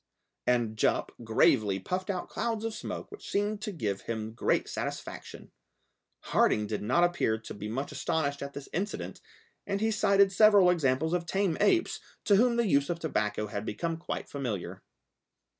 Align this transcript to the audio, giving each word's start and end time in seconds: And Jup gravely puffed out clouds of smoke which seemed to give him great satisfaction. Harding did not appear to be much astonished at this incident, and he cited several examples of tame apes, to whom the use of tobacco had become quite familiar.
And 0.47 0.77
Jup 0.77 1.11
gravely 1.23 1.79
puffed 1.79 2.09
out 2.09 2.27
clouds 2.27 2.65
of 2.65 2.73
smoke 2.73 3.11
which 3.11 3.29
seemed 3.29 3.61
to 3.61 3.71
give 3.71 4.01
him 4.01 4.33
great 4.33 4.67
satisfaction. 4.67 5.51
Harding 6.21 6.65
did 6.65 6.81
not 6.81 7.03
appear 7.03 7.37
to 7.37 7.53
be 7.53 7.67
much 7.67 7.91
astonished 7.91 8.41
at 8.41 8.53
this 8.53 8.67
incident, 8.73 9.21
and 9.67 9.79
he 9.79 9.91
cited 9.91 10.31
several 10.31 10.71
examples 10.71 11.13
of 11.13 11.27
tame 11.27 11.55
apes, 11.61 11.99
to 12.25 12.35
whom 12.37 12.55
the 12.55 12.65
use 12.65 12.89
of 12.89 12.97
tobacco 12.97 13.45
had 13.45 13.63
become 13.63 13.95
quite 13.95 14.27
familiar. 14.27 14.81